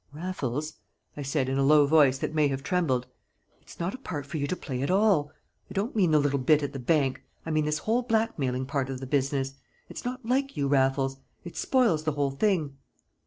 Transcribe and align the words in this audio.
"Raffles," 0.13 0.79
I 1.15 1.21
said, 1.21 1.47
in 1.47 1.59
a 1.59 1.63
low 1.63 1.85
voice 1.85 2.17
that 2.17 2.33
may 2.33 2.47
have 2.47 2.63
trembled, 2.63 3.05
"it's 3.61 3.79
not 3.79 3.93
a 3.93 3.99
part 3.99 4.25
for 4.25 4.37
you 4.37 4.47
to 4.47 4.55
play 4.55 4.81
at 4.81 4.89
all! 4.89 5.31
I 5.69 5.73
don't 5.75 5.95
mean 5.95 6.09
the 6.09 6.17
little 6.17 6.39
bit 6.39 6.63
at 6.63 6.73
the 6.73 6.79
bank. 6.79 7.21
I 7.45 7.51
mean 7.51 7.65
this 7.65 7.77
whole 7.77 8.01
blackmailing 8.01 8.65
part 8.65 8.89
of 8.89 8.99
the 8.99 9.05
business. 9.05 9.53
It's 9.89 10.03
not 10.03 10.25
like 10.25 10.57
you, 10.57 10.67
Raffles. 10.67 11.17
It 11.43 11.55
spoils 11.55 12.03
the 12.03 12.13
whole 12.13 12.31
thing!" 12.31 12.77